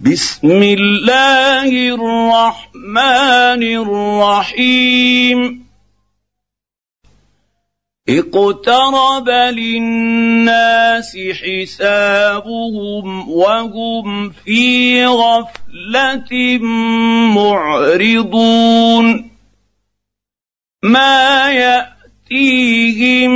[0.00, 5.66] بسم الله الرحمن الرحيم.
[8.08, 16.58] اقترب للناس حسابهم وهم في غفلة
[17.34, 19.30] معرضون.
[20.82, 23.30] ما يأتيهم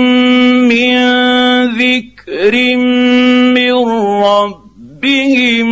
[0.68, 0.96] من
[1.66, 2.76] ذكر
[3.56, 3.72] من
[5.00, 5.68] ربهم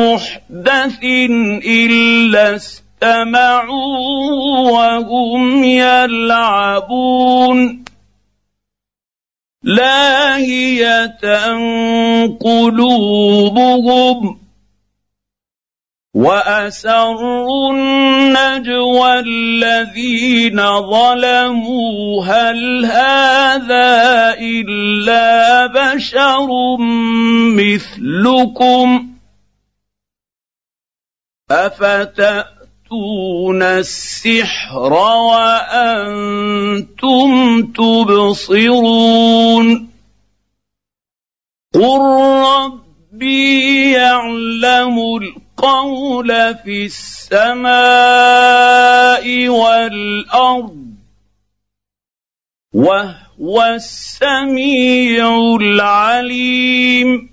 [0.00, 1.00] محدث
[1.64, 4.00] الا استمعوا
[4.70, 7.18] وهم يلعبون
[9.62, 11.20] لاهيه
[12.40, 14.38] قلوبهم
[16.18, 22.24] وأسروا النجوى الذين ظلموا.
[22.26, 26.48] هل هذا إلا بشر
[27.54, 29.08] مثلكم؟
[31.50, 37.28] أفتأتون السحر وأنتم
[37.62, 39.66] تبصرون؟
[41.74, 42.00] قل
[42.42, 44.98] ربي يعلم
[45.58, 47.68] القول في السماء
[49.48, 50.86] والأرض
[52.74, 57.30] وهو السميع العليم.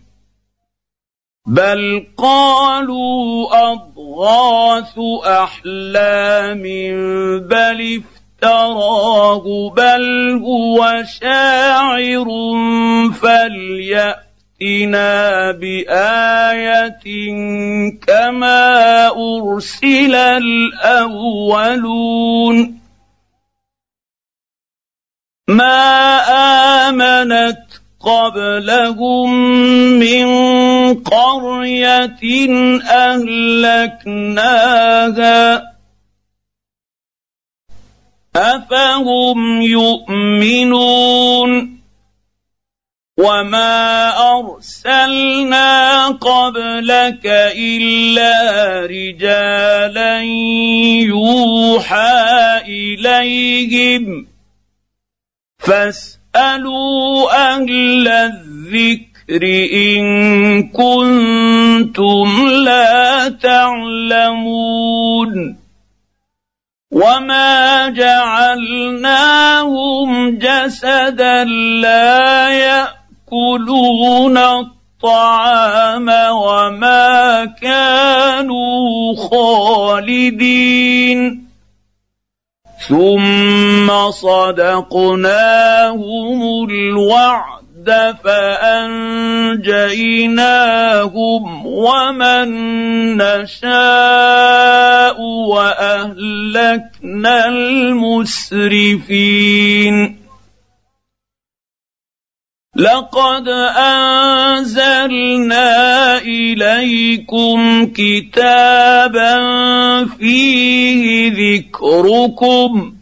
[1.48, 6.64] بل قالوا أضغاث أحلام
[7.48, 10.06] بل افتراه بل
[10.44, 12.28] هو شاعر
[14.60, 17.04] فلياتنا بايه
[18.08, 21.66] كما ارسل الاولون
[25.48, 26.20] ما
[26.90, 27.66] امنت
[28.00, 29.34] قبلهم
[30.00, 30.28] من
[30.94, 32.20] قريه
[32.92, 34.16] اهلكناها
[38.36, 40.96] افهم يؤمنون
[43.18, 48.36] وما ارسلنا قبلك الا
[48.86, 50.22] رجالا
[51.08, 54.28] يوحى اليهم
[55.60, 59.44] فاسالوا أهل الذكر
[59.74, 60.04] ان
[60.76, 62.28] كنتم
[62.66, 64.76] لا تعلمون
[66.92, 69.18] وما جعلناهم
[70.38, 71.44] جسدا
[71.82, 72.50] لا
[73.32, 81.46] يأكلون الطعام وما كانوا خالدين.
[82.88, 85.20] ثم صدقناهم
[86.70, 89.66] الوعد فأنجيناهم
[91.66, 92.48] ومن
[93.18, 98.66] نشاء وأهلكنا المسرفين.
[102.76, 103.48] لقد
[103.78, 105.68] أنزلنا
[106.18, 109.36] إليكم كتابا
[110.06, 112.94] فيه ذكركم.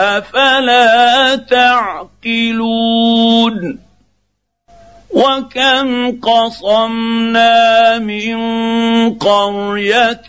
[0.00, 2.66] أفلا تعقلون؟
[5.16, 8.38] وكم قصمنا من
[9.16, 10.28] قريه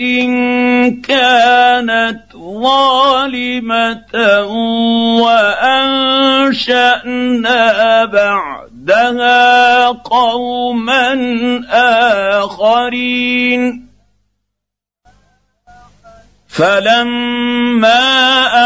[1.03, 2.23] كانت
[2.63, 4.11] ظالمه
[6.07, 6.85] وانشانا
[8.05, 11.13] بعدها قوما
[12.39, 13.87] اخرين
[16.47, 17.95] فلما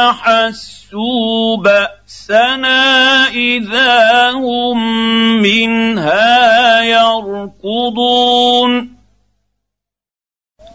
[0.09, 1.58] احسوا
[2.31, 4.80] باسنا اذا هم
[5.42, 8.72] منها يركضون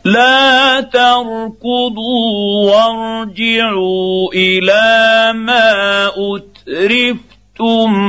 [0.04, 7.26] لا تركضوا وارجعوا إلى ما اترفتم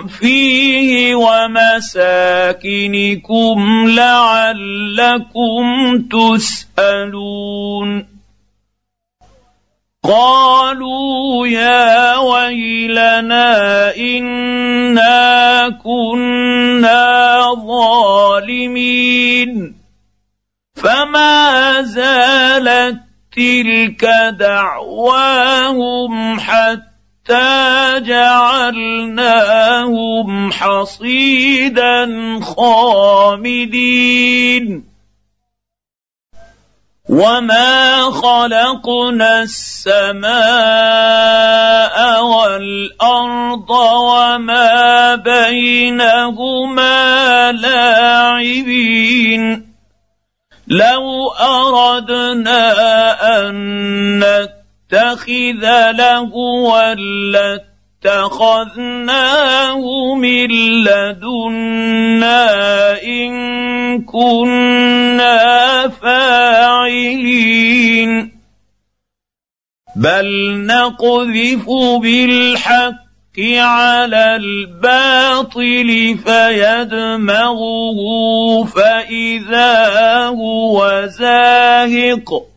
[0.08, 1.98] فيه ومساكنكم
[3.88, 5.66] لعلكم
[6.12, 8.17] تسالون
[10.08, 19.76] قالوا يا ويلنا إنا كنا ظالمين.
[20.76, 22.98] فما زالت
[23.36, 24.06] تلك
[24.40, 29.42] دعواهم حتى جعلناهم
[30.52, 32.10] حصيدا
[32.42, 33.88] خامدين.
[37.18, 40.28] وما خلقنا السماء
[42.24, 47.02] والارض وما بينهما
[47.52, 49.44] لاعبين
[50.68, 52.62] لو اردنا
[53.40, 53.56] ان
[54.20, 56.94] نتخذ لهوا
[58.08, 59.84] لاتخذناه
[60.16, 60.48] من
[60.84, 62.44] لدنا
[63.04, 63.32] إن
[64.02, 65.38] كنا
[66.02, 67.32] فاعلين.
[69.96, 70.28] بل
[70.66, 71.66] نقذف
[72.02, 73.08] بالحق
[73.58, 78.00] على الباطل فيدمغه
[78.64, 82.57] فإذا هو زاهق.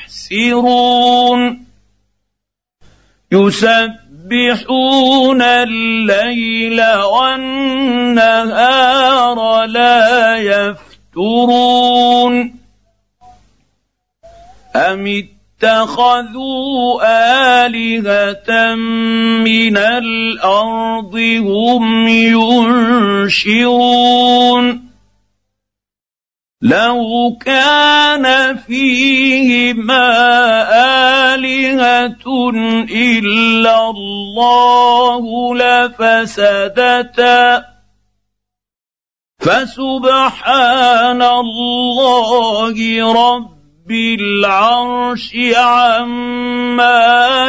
[0.31, 1.65] يستحسرون
[3.31, 8.55] يسبحون الليل والنهار
[9.65, 12.33] لا يفترون.
[14.75, 15.25] أم
[15.63, 17.01] اتخذوا
[17.65, 18.75] آلهة
[19.43, 22.07] من الأرض هم
[23.27, 24.90] ينشرون؟
[26.61, 30.07] لو كان فيهما
[31.35, 32.25] الهه
[32.91, 37.41] الا الله لفسدتا
[39.39, 42.77] فسبحان الله
[43.13, 47.01] رب بالعرش عما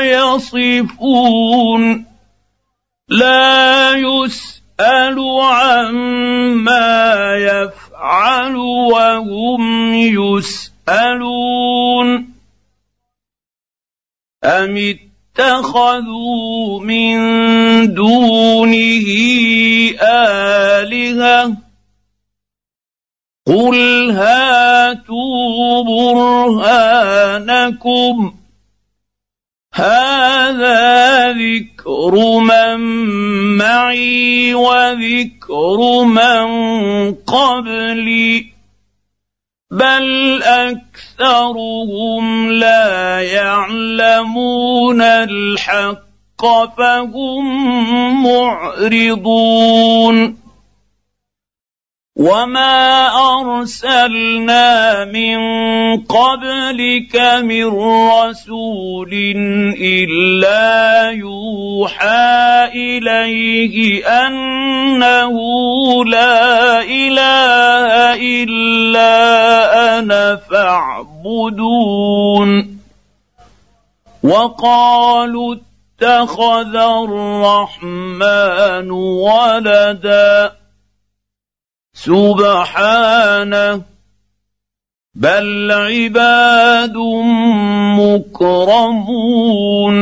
[0.02, 1.82] يصفون
[3.08, 6.82] لا يسال عما
[8.02, 11.28] يفعل وهم يسألون.
[14.44, 14.76] أم
[15.38, 17.16] اتخذوا من
[17.94, 19.06] دونه
[20.02, 21.56] آلهة؟
[23.46, 25.84] قل هاتوا
[26.54, 28.41] برهانكم.
[29.74, 32.80] هذا ذكر من
[33.56, 36.46] معي وذكر من
[37.14, 38.46] قبلي.
[39.70, 46.46] بل أكثرهم لا يعلمون الحق
[46.76, 50.41] فهم معرضون.
[52.16, 53.08] وما
[53.40, 55.40] ارسلنا من
[56.04, 57.66] قبلك من
[58.12, 59.12] رسول
[59.80, 65.34] الا يوحى اليه انه
[66.04, 69.08] لا اله الا
[69.98, 71.68] أنا فاعبدون
[74.22, 78.20] وقالوا اتخذ الرحمن
[78.90, 80.61] ولدا
[81.94, 83.82] سبحانه
[85.14, 86.96] بل عباد
[88.00, 89.96] مكرمون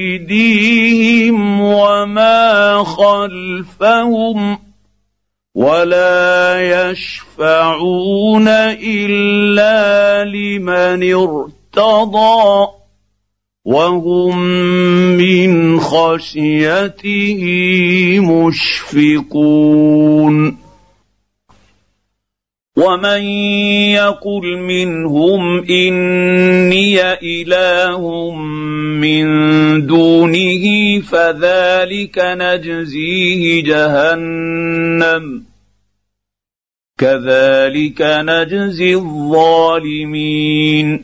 [0.01, 4.62] أيديهم وما خلفهم.
[5.55, 12.67] ولا يشفعون الا لمن ارتضى
[13.65, 14.39] وهم
[15.17, 17.43] من خشيته
[18.19, 19.53] مشفقون
[22.83, 23.23] ومن
[23.93, 28.31] يقل منهم اني اله
[29.01, 29.25] من
[29.87, 30.65] دونه
[31.01, 35.43] فذلك نجزيه جهنم
[36.99, 41.03] كذلك نجزي الظالمين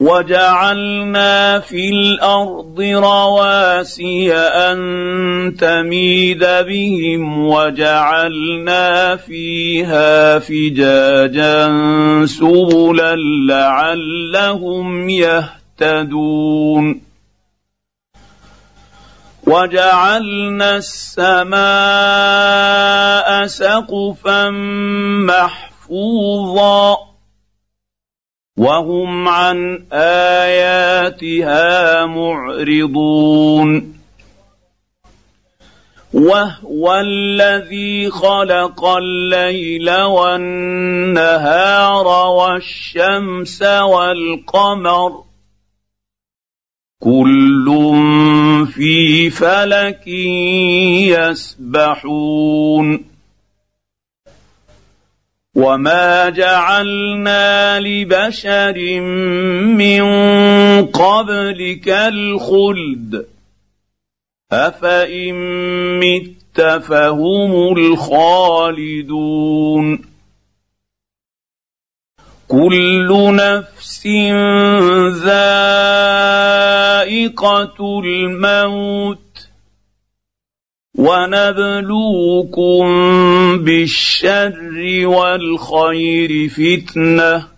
[0.00, 4.78] وجعلنا في الأرض رواسي ان
[5.58, 11.66] تميد بهم وجعلنا فيها فجاجا
[12.26, 13.16] سبلا
[13.48, 17.00] لعلهم يهتدون
[19.46, 21.58] وجعلنا السماء
[23.46, 24.50] سقفا
[25.26, 27.07] محفوظا
[28.58, 33.94] وهم عن آياتها معرضون.
[36.12, 45.24] وهو الذي خلق الليل والنهار والشمس والقمر.
[47.00, 47.66] كل
[48.74, 50.08] في فلك
[51.68, 53.17] يسبحون.
[55.54, 59.00] وما جعلنا لبشر
[59.80, 60.02] من
[60.86, 63.26] قبلك الخلد
[64.52, 65.34] افان
[66.00, 69.28] مت فهم الخالدون
[72.48, 74.06] كل نفس
[75.24, 76.58] ذائقه
[78.04, 79.27] الموت
[80.98, 82.84] ونبلوكم
[83.64, 87.48] بالشر والخير فتنة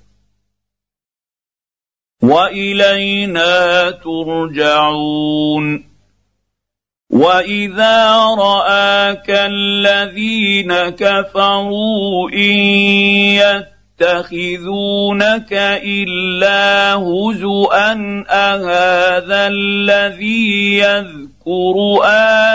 [2.22, 5.90] وإلينا ترجعون
[7.10, 12.56] وإذا رآك الذين كفروا إن
[14.00, 21.29] يتخذونك إلا هزءا أهذا الذي يذكر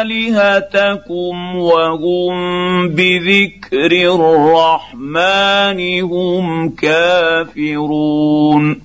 [0.02, 2.34] آلهتكم وهم
[2.90, 8.82] بذكر الرحمن هم كافرون.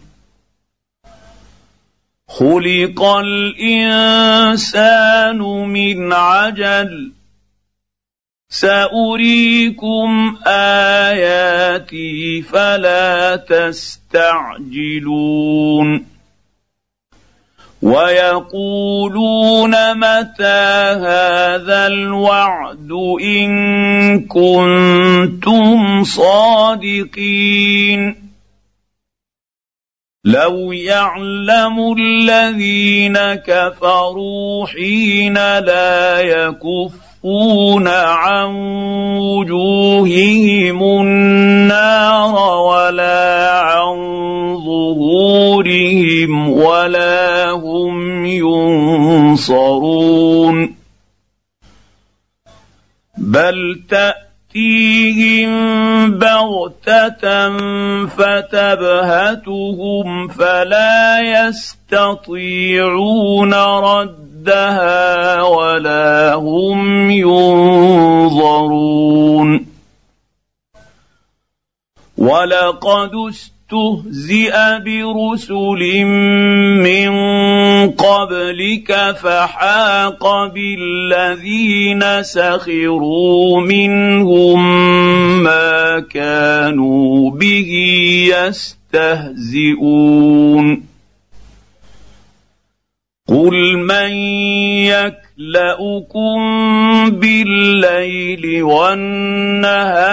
[2.29, 5.39] خلق الإنسان
[5.69, 7.13] من عجل.
[8.51, 16.20] سأريكم آياتي فلا تستعجلون.
[17.83, 20.71] ويقولون متى
[21.01, 23.51] هذا الوعد إن
[24.27, 27.51] كنتم صادقين؟
[30.25, 38.55] لو يعلم الذين كفروا حين لا يكف يكفون عن
[39.21, 43.97] وجوههم النار ولا عن
[44.65, 48.25] ظهورهم ولا هم
[49.47, 49.77] ينصرون.
[53.19, 55.51] بل تأتيهم
[56.19, 57.57] بغتة
[58.07, 59.49] فتبهتهم
[60.29, 62.35] فلا يستطيعون
[63.55, 68.41] رد ردها ولا هم ينظرون.
[72.19, 74.53] ولقد استهزئ
[74.85, 76.05] برسل
[76.85, 77.11] من
[77.91, 84.61] قبلك فحاق بالذين سخروا منهم
[85.43, 87.71] ما كانوا به
[88.95, 89.71] يستهزئون.
[93.41, 94.13] قل من
[94.93, 96.41] يكلاكم
[97.11, 100.05] بالليل والنهار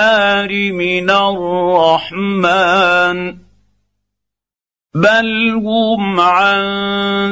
[0.71, 2.57] من الرحمن
[4.95, 6.63] بل هم عن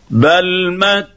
[0.10, 1.17] بل مت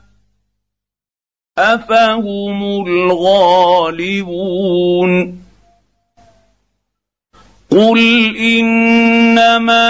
[1.61, 4.31] أفهم الغالبون
[7.71, 7.99] قل
[8.37, 9.89] إنما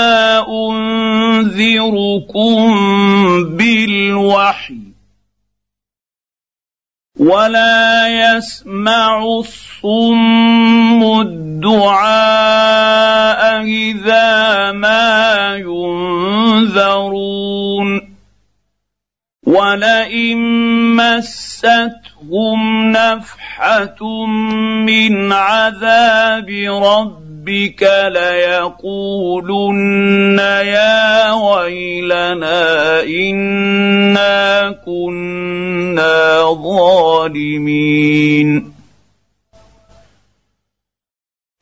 [0.70, 1.94] أنذركم
[3.58, 4.92] بالوحي
[7.20, 12.12] ولا يسمع الصم الدعاء
[13.64, 17.22] إذا ما ينذرون
[19.52, 20.38] ولئن
[20.96, 24.26] مستهم نفحه
[24.86, 26.50] من عذاب
[26.84, 29.60] ربك ليقولن
[30.64, 36.44] يا ويلنا انا كنا
[37.34, 38.02] ظالمين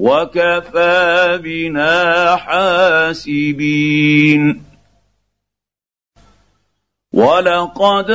[0.00, 3.90] وكفى بنا حاسبين.
[7.12, 8.10] ولقد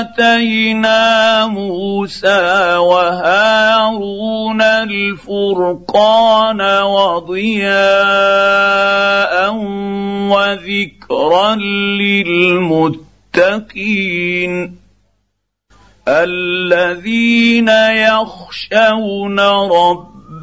[0.00, 7.74] آتينا موسى وهارون الفرقان وضياء
[10.32, 11.54] وذكرا
[13.34, 14.76] للمتقين
[16.08, 17.68] الذين
[18.08, 20.13] يخشون ربهم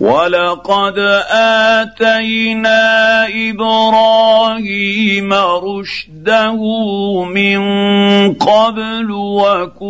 [0.00, 0.98] ولقد
[1.30, 2.80] اتينا
[3.50, 6.60] إبراهيم رشده
[7.24, 7.60] من
[8.34, 9.88] قبل وكنا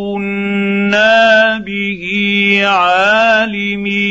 [1.59, 2.03] به
[2.67, 4.11] عالمين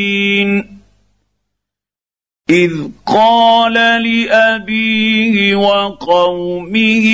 [2.50, 2.72] اذ
[3.06, 7.08] قال لابيه وقومه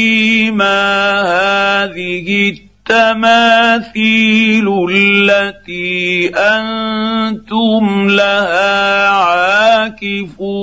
[0.52, 10.60] ما هذه التماثيل التي أنتم لها عاكفون.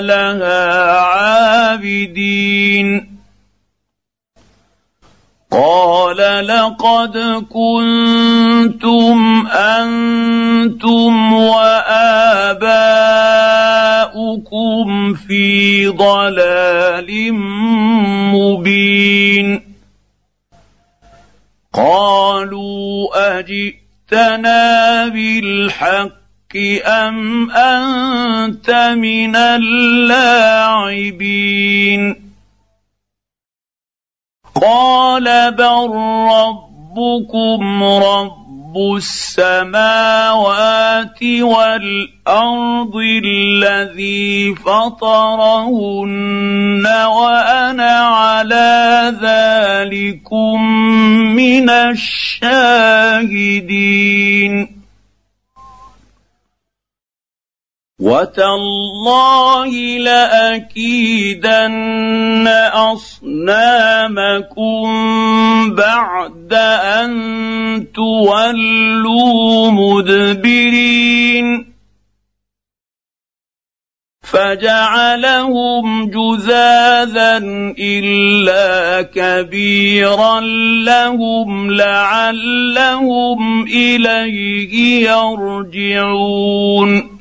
[0.00, 2.34] لها عابدين.
[5.50, 12.74] قال لقد كنتم أنتم وآباؤكم
[15.14, 17.32] في ضلال
[18.34, 19.74] مبين.
[21.74, 26.14] قالوا أجئتنا بالحق
[26.86, 30.64] أم أنت من اللاعبين؟
[34.62, 35.90] قال بل
[36.30, 40.44] ربكم رب السماوات
[41.22, 46.06] والارض الذي فطرهن
[46.86, 50.62] وأنا على ذلكم
[51.34, 53.14] من الشاهدين
[58.04, 61.48] وتالله لاكيدن
[62.92, 64.84] اصنامكم
[65.74, 67.12] بعد ان
[67.94, 71.74] تولوا مدبرين
[74.22, 77.36] فجعلهم جذاذا
[77.78, 80.40] الا كبيرا
[80.84, 87.13] لهم لعلهم اليه يرجعون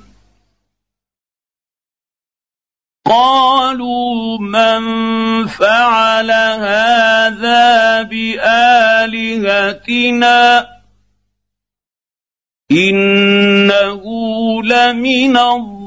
[3.05, 4.81] قالوا من
[5.47, 10.67] فعل هذا بآلهتنا
[12.71, 14.03] إنه
[14.63, 15.83] لمن الظالمين.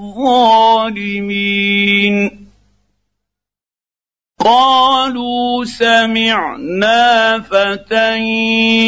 [4.44, 8.18] قالوا سمعنا فتى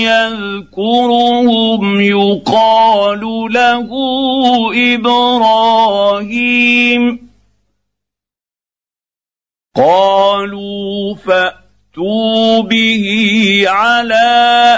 [0.04, 3.20] يذكرهم يقال
[3.52, 3.88] له
[4.94, 7.27] إبراهيم.
[9.78, 14.30] قالوا فات فأتوا به على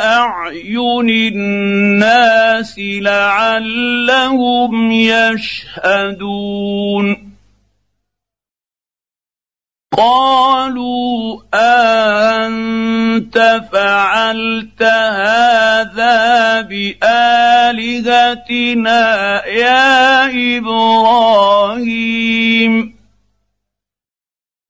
[0.05, 6.37] أعين الناس لعلهم يشهدون.
[9.97, 13.37] قالوا أنت
[13.73, 17.87] فعلت هذا بآلهتنا
[19.47, 21.61] يا إبراهيم؟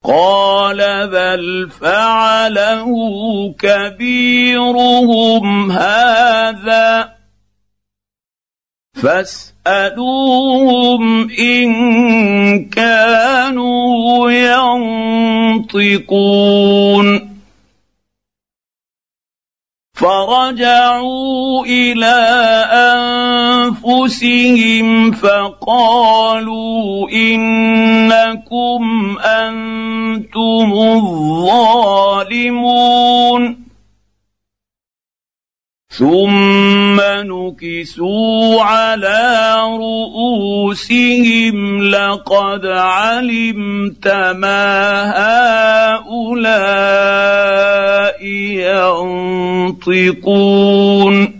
[0.04, 2.88] قال بل فعله
[3.58, 7.12] كبيرهم هذا.
[9.02, 10.00] فاسألوهم
[11.30, 11.70] إن
[12.64, 14.30] كانوا
[15.68, 17.29] ينطقون.
[20.00, 22.16] فرجعوا إلى
[23.84, 28.82] أنفسهم فقالوا إنكم
[29.24, 32.40] أنتم الظالمون.
[36.00, 45.04] ثم نكسوا على رؤوسهم لقد علمت ما
[46.00, 46.80] هؤلاء
[49.80, 51.39] ينطقون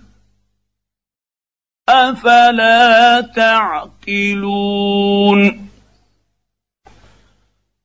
[2.21, 4.81] افلا تعقلون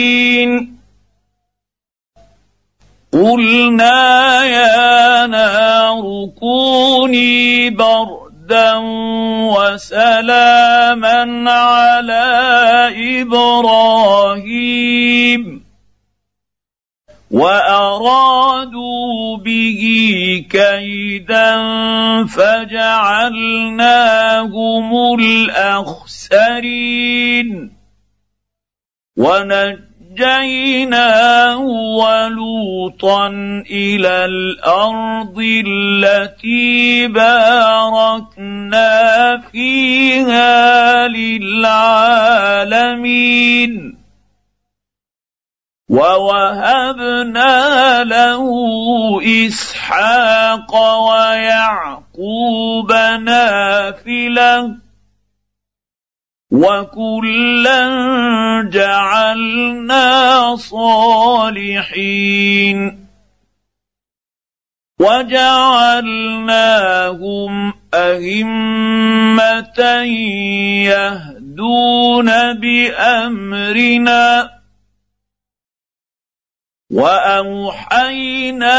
[3.12, 8.72] قلنا يا نار كوني بردا هدى
[9.52, 12.24] وسلاما على
[13.20, 15.42] إبراهيم
[17.30, 19.82] وارادوا به
[20.50, 21.56] كيدا
[22.26, 22.80] فجعلناهم
[25.20, 26.68] الاخسرين
[29.16, 29.87] ونجد
[30.18, 33.26] ونجيناه ولوطا
[33.70, 38.88] إلى الأرض التي باركنا
[39.52, 42.08] فيها للعالمين.
[45.88, 47.54] ووهبنا
[48.04, 48.44] له
[49.46, 50.74] إسحاق
[51.10, 54.87] ويعقوب نافلة
[56.50, 57.88] وكلا
[58.72, 61.98] جعلنا صالحين
[65.00, 66.14] وجعلناهم
[67.94, 69.80] ائمه
[70.88, 74.18] يهدون بامرنا
[76.90, 78.78] وأوحينا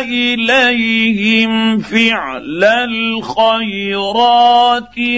[0.00, 4.18] إليهم فعل الخيرات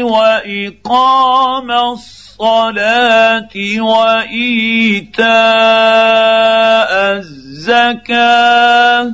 [0.01, 5.23] وإقام الصلاة وإيتاء
[7.17, 9.13] الزكاة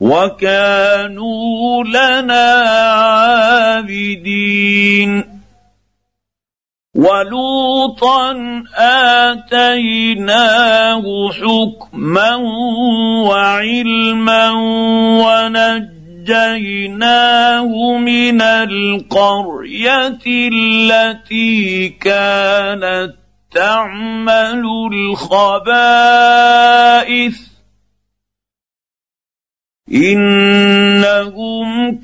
[0.00, 2.52] وكانوا لنا
[3.82, 5.31] عابدين.
[7.02, 8.32] ولوطا
[9.42, 12.34] آتيناه حكما
[13.26, 14.50] وعلما
[16.22, 23.14] ونجيناه من القرية التي كانت
[23.50, 25.52] تعمل الخبائث.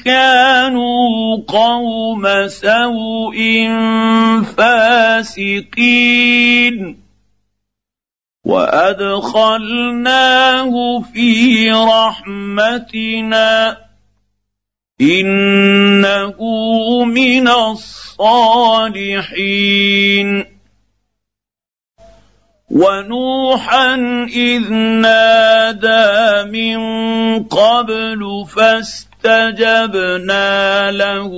[0.05, 3.69] كانوا قوم سوء
[4.57, 6.97] فاسقين.
[8.45, 10.73] وأدخلناه
[11.13, 13.77] في رحمتنا.
[15.01, 16.37] إنه
[17.05, 20.45] من الصالحين.
[22.71, 23.95] ونوحا
[24.29, 26.79] إذ نادى من
[27.45, 28.45] قبل
[29.23, 31.31] فاستجبنا له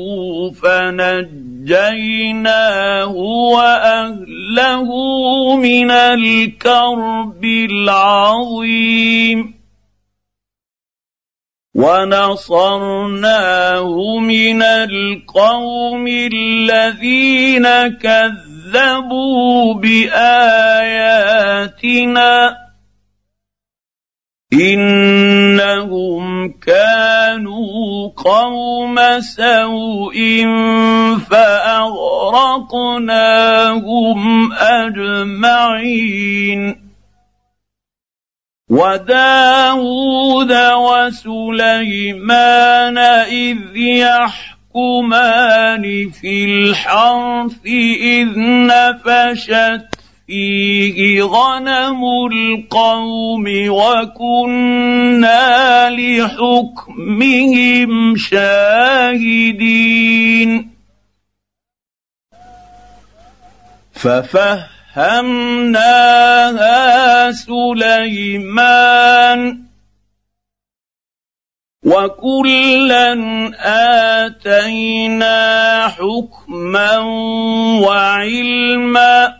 [0.62, 3.12] فنجيناه
[3.52, 4.88] وأهله
[5.56, 9.54] من الكرب العظيم.
[11.74, 13.38] ونصرناه
[14.18, 20.60] من القوم الذين كذبوا بآياتنا.
[24.52, 30.44] انهم كانوا قوم سوء
[31.30, 32.12] فاغرقناهم
[34.52, 36.50] اجمعين
[38.70, 40.52] وداود
[40.86, 44.50] وسليمان اذ يحكمان
[46.10, 48.28] في الحرث اذ
[48.66, 49.99] نفشت
[50.30, 52.00] فيه غنم
[52.32, 55.40] القوم وكنا
[55.90, 59.70] لحكمهم شاهدين
[63.92, 69.40] ففهم ففهمناها سليمان
[71.84, 73.12] وكلا
[74.26, 75.38] اتينا
[75.88, 76.98] حكما
[77.86, 79.39] وعلما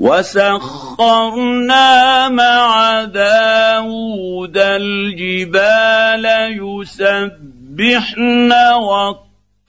[0.00, 1.88] وسخرنا
[2.28, 6.26] مع داود الجبال
[6.62, 8.52] يسبحن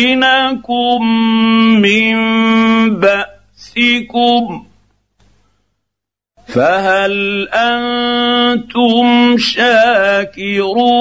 [1.81, 2.15] من
[2.99, 4.65] باسكم
[6.47, 10.97] فهل أنتم شاكرون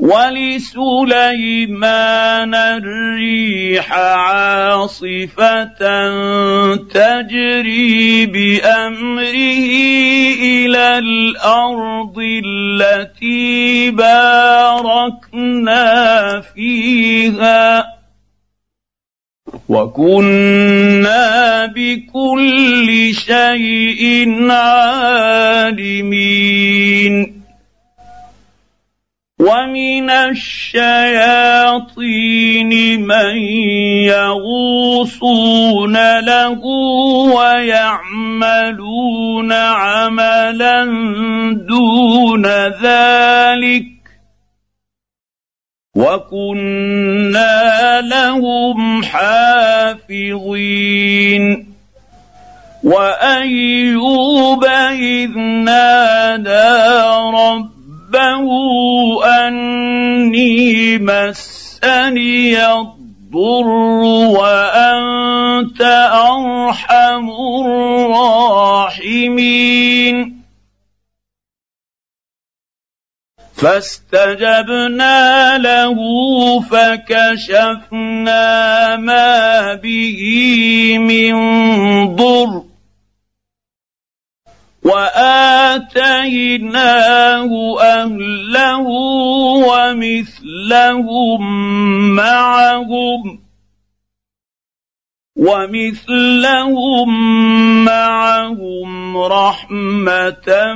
[0.00, 1.34] ولسليمان
[2.54, 5.64] الريح عاصفة
[6.76, 9.68] تجري بأمره
[10.42, 15.80] إلى الأرض التي باركنا
[16.54, 17.84] فيها.
[19.68, 25.80] وكنا بكل شيء عالمين.
[29.40, 30.72] ومن الشياطين
[33.00, 33.36] من
[34.12, 36.60] يغوصون له
[37.34, 38.72] ويعملون
[39.52, 40.84] عملا
[41.68, 42.46] دون
[42.84, 43.86] ذلك
[45.96, 47.50] وكنا
[48.00, 50.60] لهم حافظين
[52.84, 57.09] وايوب اذ نادى
[60.34, 63.68] اني مسني الضر
[64.30, 65.80] وأنت
[66.12, 67.30] أرحم
[67.66, 69.10] الراحمين.
[73.54, 75.18] فاستجبنا
[75.58, 75.96] له
[76.60, 78.46] فكشفنا
[78.96, 80.22] ما به
[80.98, 81.34] من
[82.16, 82.69] ضر.
[84.84, 86.60] وآتيناه
[87.80, 88.86] أهله
[89.68, 91.42] ومثلهم
[92.16, 93.40] معهم
[95.36, 97.10] ومثلهم
[97.84, 100.74] معهم رحمة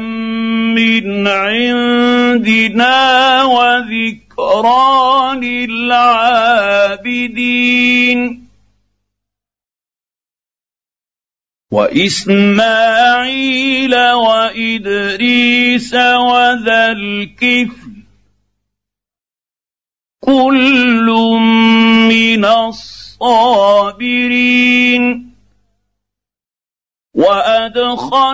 [0.75, 2.99] من عندنا
[3.45, 4.85] وذكرى
[5.77, 6.85] للعابدين
[11.71, 13.55] وإسماعيل
[14.13, 17.95] وإدريس وذا الكفل
[20.21, 21.07] كل
[22.09, 24.05] من الصابرين
[27.15, 28.25] وأدخلناهم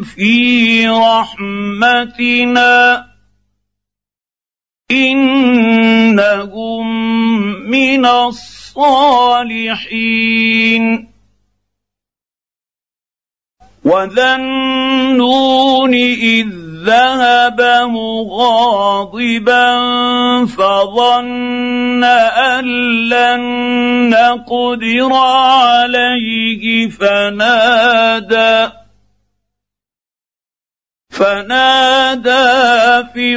[0.00, 2.32] في رحمتنا
[4.90, 6.86] إنهم
[7.70, 9.12] من الصالحين.
[13.84, 16.46] وذا النون اذ
[16.86, 19.70] ذهب مغاضبا
[20.46, 22.64] فظن ان
[23.08, 23.40] لن
[24.10, 28.70] نقدر عليه فنادى
[31.10, 32.44] فنادى
[33.14, 33.36] في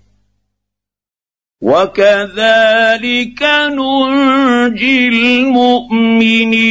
[1.61, 6.61] وكذلك ننجي المؤمنين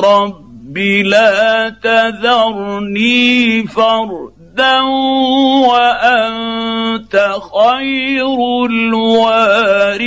[0.00, 4.80] رب لا تذرني فردا
[5.68, 8.26] وانت خير
[8.66, 10.04] الوارثين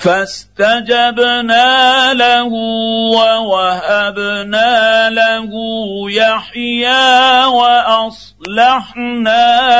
[0.00, 1.68] فاستجبنا
[2.14, 2.48] له
[3.16, 5.50] ووهبنا له
[6.10, 9.08] يحيى وأصلحنا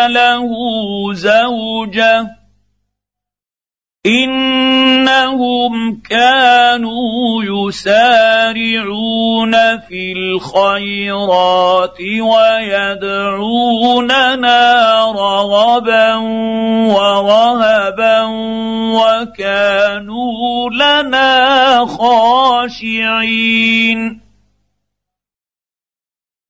[0.09, 0.49] له
[1.13, 2.40] زوجه
[4.07, 13.43] انهم كانوا يسارعون في الخيرات ويدعوننا
[15.13, 16.15] رغبا
[16.97, 18.23] ورهبا
[18.97, 23.51] وكانوا لنا خاشعين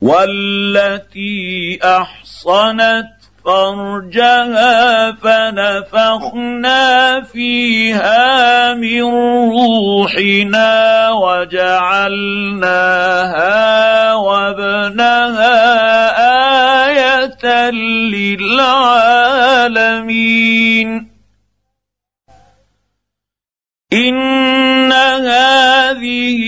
[0.02, 6.84] والتي احصنت فرجها فنفخنا
[7.20, 9.02] فيها من
[9.52, 12.54] روحنا وجعلناها
[14.14, 15.56] وابنها
[16.88, 17.70] آية
[18.10, 19.00] للعالمين.
[23.92, 26.42] ان هذه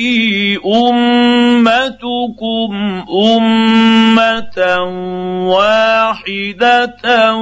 [0.66, 2.72] امتكم
[3.10, 4.58] امه
[5.50, 7.34] واحدة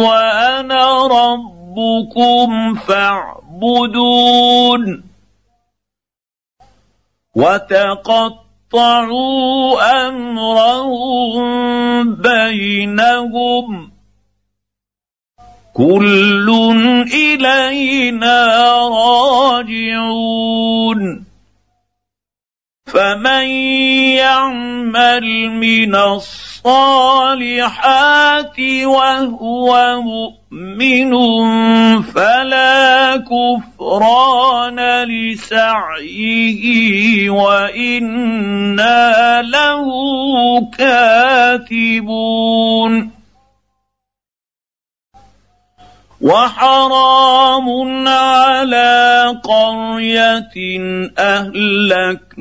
[0.00, 4.82] وأنا ربكم فاعبدون
[7.36, 9.28] وتقطعوا
[10.08, 11.44] امرهم
[12.14, 13.95] بينهم
[15.76, 16.48] كل
[17.12, 18.48] الينا
[19.68, 20.46] راجعون
[22.86, 23.46] فمن
[24.16, 26.66] يعمل من الصالحات
[28.84, 31.12] وهو مؤمن
[32.02, 36.60] فلا كفران لسعيه
[37.30, 39.02] وأنا
[39.42, 39.86] له
[41.58, 42.36] كاتبون
[46.26, 47.68] وحرام
[48.08, 50.56] على قرية
[51.18, 52.34] أهلكناها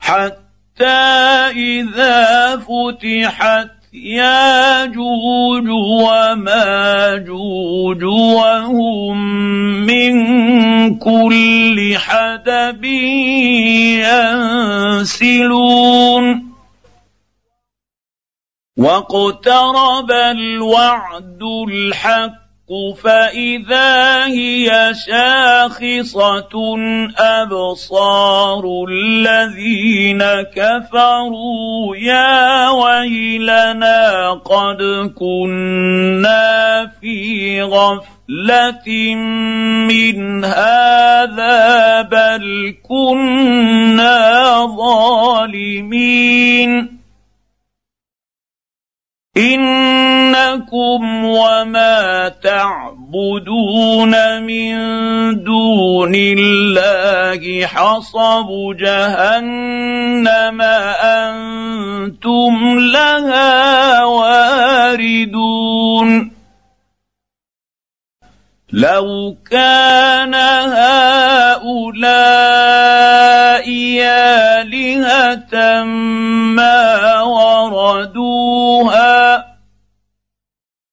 [0.00, 0.86] حتى
[1.54, 5.68] إذا فتحت ياجوج
[6.02, 7.34] وماجوج
[8.04, 9.16] وهم
[9.86, 10.14] من
[10.98, 12.84] كل حدب
[15.04, 16.50] ينسلون.
[18.76, 22.39] واقترب الوعد الحق
[22.70, 26.54] فاذا هي شاخصه
[27.18, 30.22] ابصار الذين
[30.54, 39.14] كفروا يا ويلنا قد كنا في غفله
[39.90, 46.20] من هذا بل كنا ظالمين
[49.40, 54.74] إنكم وما تعبدون من
[55.44, 58.48] دون الله حصب
[58.80, 60.60] جهنم
[61.02, 65.30] أنتم لها واردون.
[68.72, 70.34] لو كان
[70.74, 72.50] هؤلاء
[74.00, 75.84] آلهة
[76.54, 79.29] ما وردوها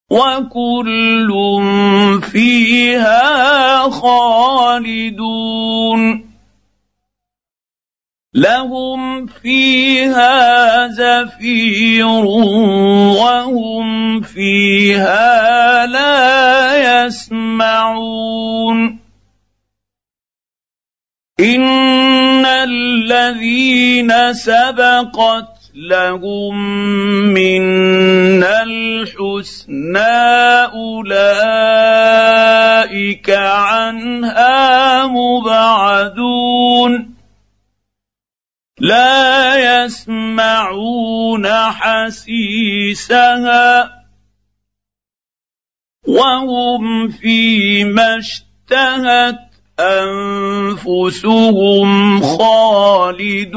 [0.09, 1.29] وكل
[2.21, 5.37] فيها خالدون
[8.33, 12.05] لهم فيها زفير
[13.17, 18.99] وهم فيها لا يسمعون
[21.39, 26.57] ان الذين سبقت لهم
[27.33, 29.99] منا الحسنى
[30.73, 31.69] اولئك
[33.29, 36.91] عنها مبعدون
[38.79, 43.17] لا يسمعون حسيسها
[46.07, 49.39] وهم فيما اشتهت
[49.79, 51.41] انفسهم
[52.21, 53.47] خالدون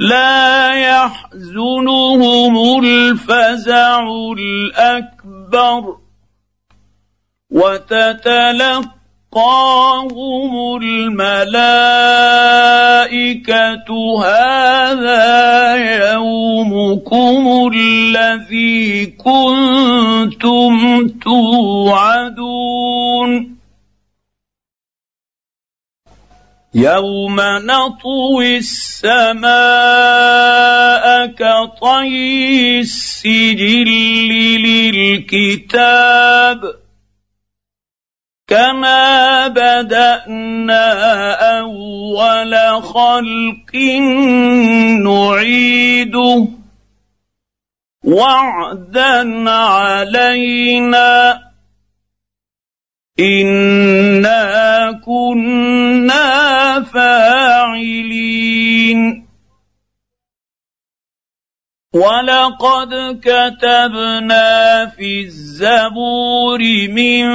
[0.00, 4.02] لا يحزنهم الفزع
[4.38, 5.96] الأكبر
[7.50, 11.30] وتتلقى وتلقاهم الملائكة
[14.24, 15.76] هذا
[16.12, 22.40] يومكم الذي كنتم توعدون
[26.74, 29.50] يوم نطوي السماء
[31.26, 33.88] كطي السجل
[34.94, 36.60] للكتاب
[38.48, 40.88] كما بدانا
[41.58, 43.74] اول خلق
[45.04, 46.48] نعيده
[48.04, 51.49] وعدا علينا
[53.20, 58.40] انا كنا فاعلين
[61.94, 66.58] ولقد كتبنا في الزبور
[66.88, 67.26] من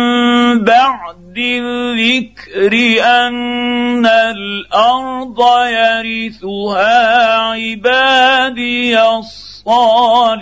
[0.63, 2.73] بعد الذكر
[3.03, 10.35] ان الأرض يرثها عبادي الصالحون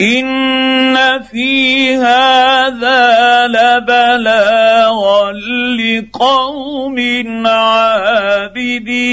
[0.00, 5.32] ان في هذا لبلاغا
[5.80, 6.98] لقوم
[7.46, 9.06] عابدين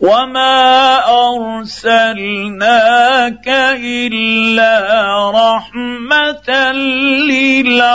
[0.00, 0.98] وما
[1.60, 2.68] ارسلناك
[3.84, 4.70] الا
[5.30, 6.72] رحمه
[7.28, 7.94] للعالمين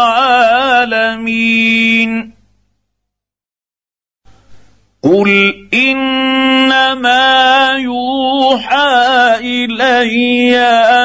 [5.03, 10.57] قل انما يوحى الي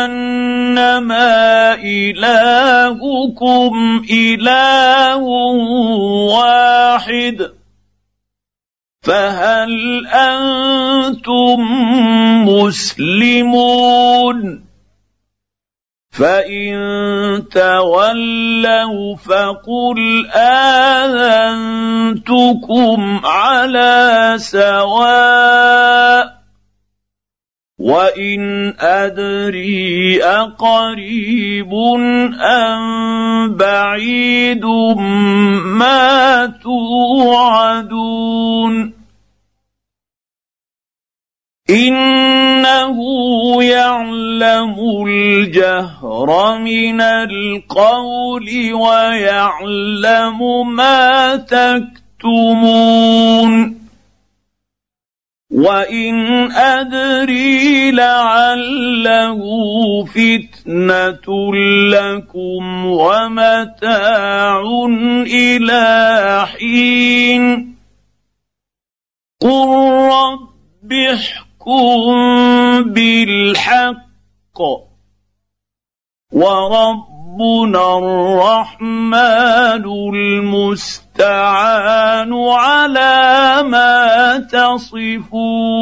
[0.03, 3.75] انما الهكم
[4.11, 5.17] اله
[6.35, 7.51] واحد
[9.03, 11.61] فهل أنتم
[12.49, 14.64] مسلمون
[16.15, 20.27] فان تولوا فقل
[21.75, 26.25] اذنتكم على سواء
[27.79, 31.73] وان ادري اقريب
[32.41, 34.65] ام بعيد
[35.65, 37.95] ما توعدون
[41.71, 42.99] إنه
[43.63, 44.75] يعلم
[45.07, 50.39] الجهر من القول ويعلم
[50.77, 52.75] ما تكتمون.
[55.53, 59.41] وإن أدري لعله
[60.05, 61.55] فتنة
[61.91, 64.63] لكم ومتاع
[65.27, 67.75] إلى حين.
[69.41, 69.69] قل
[70.13, 70.93] رب
[71.65, 74.59] احكم بالحق
[76.33, 79.85] وربنا الرحمن
[80.15, 81.53] المستعان
[82.35, 85.75] على ما تصفون